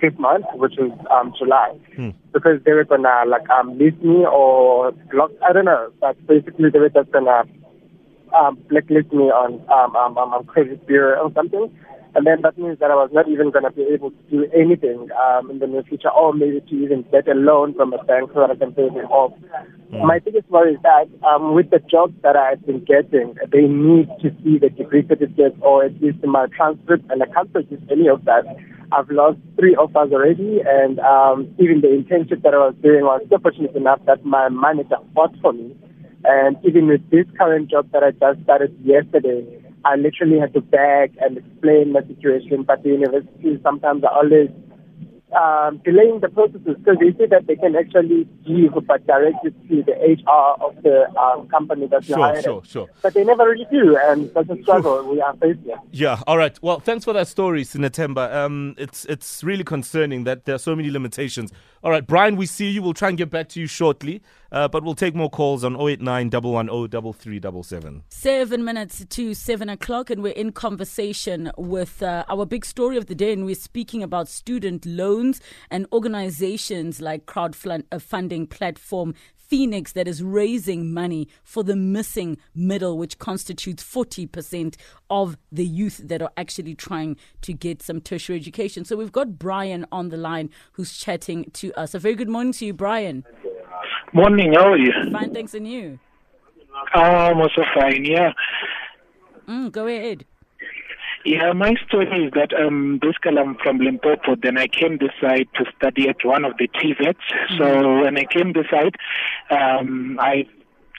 fifth 0.00 0.18
month, 0.18 0.46
which 0.54 0.78
is 0.78 0.92
um, 1.10 1.32
July, 1.38 1.76
because 2.32 2.60
they 2.64 2.72
were 2.72 2.84
gonna 2.84 3.24
like 3.26 3.48
um, 3.50 3.78
list 3.78 3.98
me 4.02 4.24
or 4.24 4.92
block. 5.10 5.30
I 5.48 5.52
don't 5.52 5.64
know, 5.64 5.90
but 6.00 6.16
basically 6.26 6.70
they 6.70 6.78
were 6.78 6.88
just 6.90 7.10
gonna 7.12 7.42
um, 8.38 8.58
blacklist 8.68 9.12
me 9.12 9.24
on 9.24 9.54
um, 9.70 9.96
um, 9.96 10.18
um, 10.18 10.32
um, 10.34 10.44
credit 10.44 10.86
bureau 10.86 11.28
or 11.28 11.32
something. 11.32 11.70
And 12.16 12.26
then 12.26 12.40
that 12.40 12.56
means 12.56 12.78
that 12.78 12.90
I 12.90 12.94
was 12.94 13.10
not 13.12 13.28
even 13.28 13.50
going 13.50 13.64
to 13.64 13.70
be 13.70 13.82
able 13.92 14.10
to 14.10 14.22
do 14.30 14.48
anything 14.56 15.10
um, 15.20 15.50
in 15.50 15.58
the 15.58 15.66
near 15.66 15.82
future, 15.82 16.08
or 16.08 16.32
maybe 16.32 16.62
to 16.62 16.74
even 16.74 17.04
get 17.12 17.28
a 17.28 17.34
loan 17.34 17.74
from 17.74 17.92
a 17.92 18.02
bank 18.04 18.30
so 18.32 18.40
that 18.40 18.50
I 18.50 18.56
can 18.56 18.72
pay 18.72 18.88
them 18.88 19.04
off. 19.12 19.36
My 19.92 20.18
biggest 20.18 20.48
worry 20.48 20.72
is 20.72 20.80
that 20.82 21.12
um, 21.28 21.52
with 21.52 21.68
the 21.68 21.78
jobs 21.78 22.14
that 22.22 22.34
I've 22.34 22.64
been 22.64 22.82
getting, 22.84 23.36
they 23.52 23.68
need 23.68 24.08
to 24.24 24.32
see 24.42 24.56
the 24.56 24.70
degree 24.70 25.06
certificate 25.06 25.60
or 25.60 25.84
at 25.84 26.00
least 26.00 26.24
my 26.24 26.46
transcript, 26.56 27.04
and 27.10 27.22
I 27.22 27.26
can't 27.26 27.52
produce 27.52 27.82
any 27.90 28.08
of 28.08 28.24
that. 28.24 28.48
I've 28.92 29.10
lost 29.10 29.36
three 29.58 29.76
offers 29.76 30.10
already, 30.10 30.60
and 30.64 30.98
um, 31.00 31.54
even 31.58 31.82
the 31.82 31.88
internship 31.88 32.40
that 32.44 32.54
I 32.54 32.64
was 32.64 32.74
doing 32.82 33.04
was 33.04 33.20
so 33.28 33.36
fortunate 33.38 33.76
enough 33.76 34.00
that 34.06 34.24
my 34.24 34.48
manager 34.48 34.96
fought 35.14 35.36
for 35.42 35.52
me. 35.52 35.76
And 36.24 36.56
even 36.64 36.86
with 36.88 37.04
this 37.10 37.26
current 37.36 37.68
job 37.70 37.92
that 37.92 38.02
I 38.02 38.12
just 38.12 38.42
started 38.44 38.74
yesterday, 38.82 39.44
I 39.86 39.94
literally 39.94 40.40
had 40.40 40.52
to 40.54 40.60
beg 40.60 41.16
and 41.20 41.38
explain 41.38 41.92
my 41.92 42.00
situation. 42.02 42.64
But 42.64 42.82
the 42.82 42.90
universities 42.90 43.60
sometimes 43.62 44.02
are 44.02 44.12
always 44.12 44.50
um, 45.36 45.80
delaying 45.84 46.20
the 46.20 46.28
processes 46.28 46.76
because 46.78 46.96
they 46.98 47.12
say 47.18 47.26
that 47.26 47.46
they 47.46 47.56
can 47.56 47.76
actually 47.76 48.24
give 48.46 48.72
but 48.86 49.06
direct 49.06 49.44
it 49.44 49.54
to 49.68 49.82
the 49.82 49.92
HR 49.92 50.62
of 50.64 50.82
the 50.82 51.06
um, 51.18 51.46
company 51.48 51.86
that 51.88 52.08
you 52.08 52.14
Sure, 52.14 52.24
hired. 52.24 52.44
sure, 52.44 52.62
sure. 52.64 52.88
But 53.02 53.14
they 53.14 53.24
never 53.24 53.44
really 53.44 53.66
do, 53.70 53.96
and 53.96 54.32
that's 54.34 54.48
a 54.48 54.62
struggle 54.62 55.02
we 55.10 55.20
are 55.20 55.34
facing. 55.36 55.74
Yeah. 55.92 56.20
All 56.26 56.38
right. 56.38 56.56
Well, 56.62 56.80
thanks 56.80 57.04
for 57.04 57.12
that 57.12 57.28
story, 57.28 57.64
Sinetemba. 57.64 58.32
Um, 58.34 58.74
it's 58.78 59.04
it's 59.06 59.44
really 59.44 59.64
concerning 59.64 60.24
that 60.24 60.44
there 60.44 60.54
are 60.54 60.58
so 60.58 60.74
many 60.74 60.90
limitations. 60.90 61.52
All 61.82 61.90
right, 61.90 62.06
Brian, 62.06 62.36
we 62.36 62.46
see 62.46 62.70
you. 62.70 62.82
We'll 62.82 62.94
try 62.94 63.08
and 63.10 63.18
get 63.18 63.30
back 63.30 63.48
to 63.50 63.60
you 63.60 63.66
shortly, 63.66 64.22
uh, 64.50 64.66
but 64.66 64.82
we'll 64.82 64.94
take 64.96 65.14
more 65.14 65.30
calls 65.30 65.62
on 65.62 65.76
089 65.76 66.30
110 66.30 67.12
3377. 67.12 68.02
Seven 68.08 68.64
minutes 68.64 69.04
to 69.08 69.34
seven 69.34 69.68
o'clock, 69.68 70.10
and 70.10 70.22
we're 70.22 70.32
in 70.32 70.50
conversation 70.52 71.50
with 71.56 72.02
uh, 72.02 72.24
our 72.28 72.46
big 72.46 72.64
story 72.64 72.96
of 72.96 73.06
the 73.06 73.14
day, 73.14 73.32
and 73.32 73.44
we're 73.44 73.54
speaking 73.54 74.02
about 74.02 74.28
student 74.28 74.84
loans 74.86 75.25
and 75.70 75.86
organizations 75.92 77.00
like 77.00 77.26
crowdfunding 77.26 78.48
platform 78.48 79.14
Feenix 79.50 79.92
that 79.92 80.08
is 80.08 80.22
raising 80.22 80.92
money 80.92 81.28
for 81.44 81.62
the 81.62 81.76
missing 81.76 82.38
middle, 82.54 82.98
which 82.98 83.18
constitutes 83.18 83.82
40% 83.82 84.76
of 85.08 85.36
the 85.52 85.64
youth 85.64 86.00
that 86.04 86.20
are 86.20 86.32
actually 86.36 86.74
trying 86.74 87.16
to 87.42 87.52
get 87.52 87.82
some 87.82 88.00
tertiary 88.00 88.38
education. 88.38 88.84
So 88.84 88.96
we've 88.96 89.12
got 89.12 89.38
Brian 89.38 89.86
on 89.92 90.08
the 90.08 90.16
line 90.16 90.50
who's 90.72 90.96
chatting 90.96 91.50
to 91.54 91.72
us. 91.74 91.94
A 91.94 91.98
very 91.98 92.14
good 92.14 92.28
morning 92.28 92.52
to 92.54 92.66
you, 92.66 92.72
Brian. 92.72 93.24
Morning, 94.12 94.54
how 94.54 94.72
are 94.72 94.78
you? 94.78 94.92
Fine, 95.12 95.34
thanks, 95.34 95.54
and 95.54 95.68
you? 95.68 95.98
I'm 96.94 97.38
also 97.40 97.62
fine, 97.74 98.04
yeah. 98.04 98.32
Mm, 99.48 99.70
go 99.72 99.86
ahead. 99.86 100.24
Yeah, 101.26 101.52
my 101.54 101.74
story 101.88 102.24
is 102.24 102.32
that 102.34 102.54
um, 102.54 103.00
basically 103.02 103.36
I'm 103.36 103.56
from 103.56 103.78
Limpopo. 103.78 104.36
Then 104.40 104.56
I 104.56 104.68
came 104.68 104.98
this 104.98 105.10
side 105.20 105.48
to 105.56 105.64
study 105.76 106.08
at 106.08 106.24
one 106.24 106.44
of 106.44 106.52
the 106.56 106.68
TVETs. 106.68 107.58
So 107.58 108.00
when 108.02 108.16
I 108.16 108.26
came 108.26 108.52
this 108.52 108.66
side, 108.70 108.94
um, 109.50 110.18
I 110.20 110.46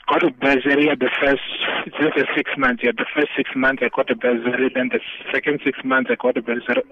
got 0.08 0.24
a 0.24 0.30
bursary 0.30 0.88
at 0.90 0.98
the 0.98 1.10
first, 1.20 1.42
just 2.00 2.14
the 2.16 2.26
six 2.34 2.50
months. 2.56 2.82
Yeah, 2.82 2.92
the 2.96 3.06
first 3.14 3.28
six 3.36 3.50
months 3.54 3.82
I 3.84 3.88
got 3.94 4.10
a 4.10 4.16
bursary. 4.16 4.70
Then 4.74 4.90
the 4.92 5.00
second 5.32 5.60
six 5.64 5.78
months 5.84 6.10
I 6.10 6.16
got 6.16 6.36
a 6.36 6.42
bursary. 6.42 6.82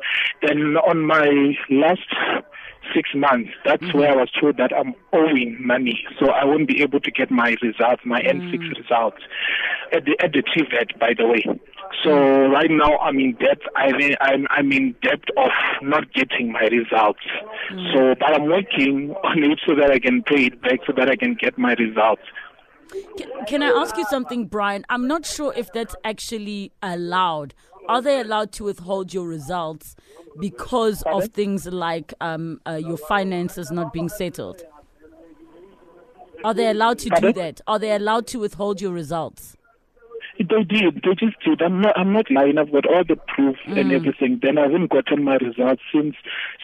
Then 0.42 0.76
on 0.76 1.04
my 1.06 1.56
last 1.70 2.06
six 2.94 3.10
months, 3.14 3.50
that's 3.64 3.82
mm-hmm. 3.82 3.98
where 3.98 4.12
I 4.12 4.16
was 4.16 4.30
told 4.40 4.58
that 4.58 4.72
I'm 4.76 4.94
owing 5.12 5.56
money, 5.60 6.04
so 6.18 6.30
I 6.30 6.44
won't 6.44 6.68
be 6.68 6.82
able 6.82 7.00
to 7.00 7.10
get 7.10 7.30
my 7.30 7.56
results, 7.62 8.02
my 8.04 8.20
N6 8.20 8.54
mm-hmm. 8.54 8.80
results 8.80 9.22
at 9.92 10.04
the 10.04 10.16
at 10.22 10.32
the 10.32 10.42
TVET, 10.42 10.98
by 10.98 11.14
the 11.16 11.26
way. 11.26 11.44
So 12.02 12.10
mm-hmm. 12.10 12.52
right 12.52 12.70
now 12.70 12.98
I'm 12.98 13.18
in 13.18 13.32
debt. 13.34 13.58
I 13.74 13.92
mean, 13.92 14.14
I'm 14.20 14.46
I'm 14.50 14.72
in 14.72 14.94
debt 15.02 15.24
of 15.36 15.50
not 15.82 16.12
getting 16.12 16.52
my 16.52 16.66
results. 16.66 17.20
So, 17.92 18.14
but 18.18 18.34
I'm 18.34 18.44
working 18.44 19.14
on 19.24 19.42
it 19.42 19.60
so 19.66 19.74
that 19.74 19.90
I 19.90 19.98
can 19.98 20.22
pay 20.22 20.46
it 20.46 20.62
back, 20.62 20.80
so 20.86 20.92
that 20.96 21.08
I 21.08 21.16
can 21.16 21.34
get 21.34 21.58
my 21.58 21.74
results. 21.74 22.22
Can, 23.16 23.28
can 23.46 23.62
I 23.62 23.68
ask 23.68 23.96
you 23.96 24.04
something, 24.08 24.46
Brian? 24.46 24.84
I'm 24.88 25.06
not 25.06 25.26
sure 25.26 25.52
if 25.56 25.72
that's 25.72 25.94
actually 26.04 26.72
allowed. 26.82 27.54
Are 27.88 28.02
they 28.02 28.20
allowed 28.20 28.52
to 28.52 28.64
withhold 28.64 29.14
your 29.14 29.26
results 29.26 29.94
because 30.38 31.02
of 31.02 31.28
things 31.28 31.66
like 31.66 32.12
um, 32.20 32.60
uh, 32.66 32.72
your 32.74 32.96
finances 32.96 33.70
not 33.70 33.92
being 33.92 34.08
settled? 34.08 34.62
Are 36.44 36.54
they 36.54 36.68
allowed 36.68 36.98
to 37.00 37.10
do 37.20 37.32
that? 37.32 37.60
Are 37.66 37.78
they 37.78 37.92
allowed 37.94 38.26
to 38.28 38.38
withhold 38.38 38.80
your 38.80 38.92
results? 38.92 39.56
They 40.38 40.64
did. 40.64 41.02
They 41.02 41.14
just 41.14 41.40
did. 41.40 41.62
I'm 41.62 41.80
not. 41.80 41.98
I'm 41.98 42.12
not 42.12 42.30
lying. 42.30 42.58
I've 42.58 42.70
got 42.70 42.86
all 42.86 43.04
the 43.04 43.16
proof 43.16 43.56
and 43.66 43.90
everything. 43.92 44.38
Then 44.42 44.58
I 44.58 44.62
haven't 44.62 44.90
gotten 44.90 45.24
my 45.24 45.36
results 45.36 45.82
since 45.92 46.14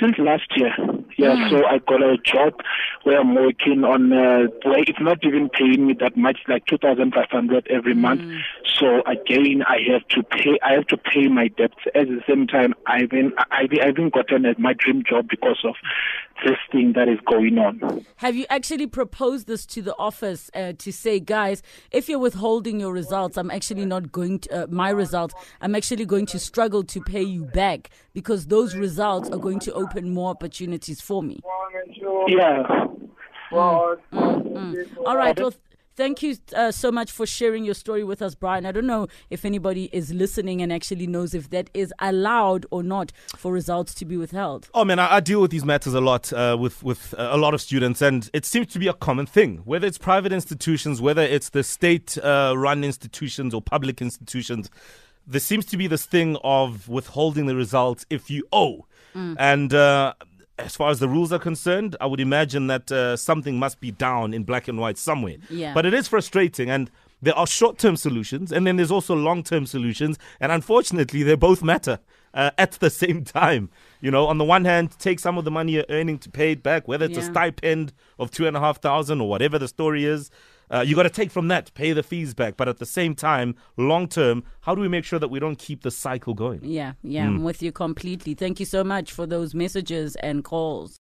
since 0.01 0.19
last 0.19 0.53
year. 0.57 0.75
Yeah. 1.17 1.49
So 1.51 1.65
I 1.65 1.79
got 1.79 2.03
a 2.03 2.19
job 2.19 2.61
where 3.05 3.21
I'm 3.21 3.35
working 3.35 3.85
on. 3.85 4.13
Uh, 4.13 4.49
where 4.65 4.81
it's 4.81 5.01
not 5.01 5.25
even 5.25 5.49
paying 5.49 5.87
me 5.87 5.95
that 6.01 6.17
much, 6.17 6.41
like 6.49 6.67
two 6.67 6.79
thousand 6.79 7.15
five 7.15 7.31
hundred 7.31 7.67
every 7.71 7.95
month. 7.95 8.21
So 8.79 9.03
again, 9.07 9.63
I 9.67 9.79
have 9.91 10.07
to 10.09 10.23
pay. 10.23 10.59
I 10.63 10.75
have 10.75 10.87
to 10.89 10.97
pay 10.97 11.29
my 11.29 11.49
debts. 11.49 11.79
At 11.95 12.09
the 12.09 12.21
same 12.29 12.47
time, 12.47 12.75
I've 12.87 13.11
been. 13.11 13.33
I've, 13.51 13.71
I've 13.83 13.95
been 13.95 14.11
gotten 14.11 14.45
uh, 14.45 14.55
my 14.59 14.75
dream 14.75 15.03
job 15.09 15.29
because 15.29 15.61
of 15.65 15.75
this 16.45 16.59
thing 16.71 16.93
that 16.95 17.09
is 17.09 17.19
going 17.27 17.59
on. 17.59 18.05
Have 18.17 18.35
you 18.37 18.47
actually 18.51 18.87
proposed 18.87 19.47
this 19.47 19.67
to 19.67 19.83
the 19.83 19.97
office 19.99 20.51
uh, 20.55 20.73
to 20.79 20.93
say, 20.93 21.21
guys, 21.21 21.63
if 21.91 22.09
you're 22.09 22.19
withholding 22.19 22.81
your 22.81 22.93
results, 22.93 23.37
I'm 23.37 23.51
actually 23.51 23.85
not 23.85 24.13
going 24.13 24.41
to, 24.41 24.65
uh, 24.65 24.67
my 24.69 24.91
results, 24.91 25.35
I'm 25.61 25.75
actually 25.75 26.05
going 26.05 26.27
to 26.27 26.39
struggle 26.39 26.85
to 26.85 27.01
pay 27.01 27.23
you 27.23 27.45
back 27.45 27.91
because 28.13 28.47
those 28.47 28.75
results 28.75 29.31
are 29.31 29.39
going 29.39 29.61
to 29.61 29.73
open 29.73 30.13
more 30.13 30.31
opportunities 30.31 31.01
for 31.01 31.23
me. 31.23 31.41
Yeah. 32.29 32.87
All 33.53 35.17
right. 35.17 35.39
Well, 35.39 35.53
thank 35.97 36.23
you 36.23 36.37
uh, 36.55 36.71
so 36.71 36.91
much 36.91 37.11
for 37.11 37.27
sharing 37.27 37.65
your 37.65 37.75
story 37.75 38.05
with 38.05 38.23
us, 38.23 38.35
Brian. 38.35 38.67
I 38.67 38.73
don't 38.73 38.87
know 38.87 39.09
if 39.31 39.45
anybody 39.45 39.89
is 39.93 40.13
listening 40.13 40.63
and 40.63 40.73
actually 40.73 41.07
knows 41.07 41.35
if 41.35 41.51
that 41.51 41.71
is 41.75 41.93
allowed 41.99 42.67
or 42.71 42.83
not 42.83 43.13
for 43.37 43.53
results 43.53 43.95
to 43.95 44.05
be 44.05 44.17
withheld. 44.17 44.69
Oh 44.75 44.85
man, 44.85 44.99
I, 44.99 45.17
I 45.17 45.21
deal 45.21 45.41
with 45.41 45.51
these 45.51 45.65
matters 45.65 45.95
a 45.95 46.01
lot 46.01 46.33
uh, 46.33 46.57
with 46.59 46.83
with 46.83 47.15
uh, 47.19 47.29
a 47.33 47.37
lot 47.37 47.55
of 47.55 47.61
students, 47.61 48.03
and 48.03 48.31
it 48.33 48.45
seems 48.45 48.69
to 48.69 48.79
be 48.79 48.89
a 48.89 48.95
common 48.95 49.27
thing. 49.27 49.59
Whether 49.65 49.87
it's 49.87 49.99
private 49.99 50.33
institutions, 50.33 51.01
whether 51.01 51.23
it's 51.23 51.51
the 51.51 51.63
state-run 51.63 52.85
institutions 52.85 53.55
or 53.55 53.63
public 53.63 54.01
institutions, 54.01 54.71
there 55.27 55.41
seems 55.41 55.65
to 55.67 55.77
be 55.77 55.87
this 55.87 56.05
thing 56.05 56.37
of 56.43 56.89
withholding 56.89 57.47
the 57.47 57.55
results 57.55 58.05
if 58.11 58.31
you 58.31 58.47
owe. 58.53 58.87
And 59.15 59.75
uh, 59.75 60.15
as 60.59 60.77
far 60.77 60.91
as 60.91 60.99
the 60.99 61.09
rules 61.09 61.33
are 61.33 61.39
concerned, 61.39 61.97
I 62.01 62.07
would 62.07 62.21
imagine 62.21 62.67
that 62.67 62.93
uh, 62.93 63.17
something 63.17 63.59
must 63.59 63.81
be 63.81 63.91
down 63.91 64.35
in 64.35 64.45
black 64.45 64.69
and 64.69 64.79
white 64.79 64.99
somewhere. 64.99 65.37
Yeah. 65.51 65.75
But 65.75 65.87
it 65.87 65.95
is 65.95 66.09
frustrating, 66.09 66.71
and 66.71 66.91
there 67.21 67.37
are 67.37 67.47
short-term 67.47 67.97
solutions, 67.97 68.53
and 68.53 68.67
then 68.67 68.77
there's 68.77 68.91
also 68.91 69.15
long-term 69.15 69.67
solutions, 69.67 70.19
and 70.41 70.53
unfortunately, 70.53 71.23
they 71.23 71.37
both 71.37 71.63
matter 71.63 72.01
uh, 72.35 72.51
at 72.59 72.73
the 72.73 72.91
same 73.03 73.25
time. 73.25 73.71
You 74.01 74.11
know, 74.11 74.27
on 74.27 74.39
the 74.39 74.45
one 74.45 74.65
hand, 74.65 74.99
take 74.99 75.21
some 75.21 75.39
of 75.39 75.45
the 75.45 75.51
money 75.51 75.73
you're 75.73 75.85
earning 75.89 76.19
to 76.19 76.31
pay 76.31 76.53
it 76.53 76.63
back, 76.63 76.89
whether 76.89 77.07
it's 77.07 77.19
a 77.19 77.23
stipend 77.23 77.93
of 78.19 78.31
two 78.31 78.47
and 78.47 78.57
a 78.57 78.61
half 78.61 78.81
thousand 78.81 79.21
or 79.21 79.29
whatever 79.29 79.59
the 79.59 79.69
story 79.69 80.05
is. 80.05 80.31
Uh, 80.73 80.81
you 80.81 80.97
got 80.97 81.03
to 81.03 81.11
take 81.11 81.31
from 81.31 81.49
that, 81.49 81.73
pay 81.75 81.93
the 81.93 82.03
fees 82.03 82.33
back. 82.33 82.57
But 82.57 82.69
at 82.69 82.79
the 82.79 82.87
same 82.87 83.15
time, 83.15 83.55
long 83.77 84.09
term, 84.09 84.43
how 84.63 84.75
do 84.75 84.81
we 84.81 84.89
make 84.89 85.05
sure 85.05 85.19
that 85.19 85.29
we 85.29 85.39
don't 85.39 85.59
keep 85.59 85.83
the 85.83 85.91
cycle 85.91 86.33
going? 86.33 86.61
Yeah, 86.65 86.95
yeah, 87.03 87.27
I'm 87.27 87.45
with 87.45 87.63
you 87.63 87.73
completely. 87.73 88.35
Thank 88.35 88.59
you 88.59 88.67
so 88.67 88.83
much 88.83 89.13
for 89.13 89.27
those 89.27 89.55
messages 89.55 90.17
and 90.17 90.43
calls. 90.43 90.99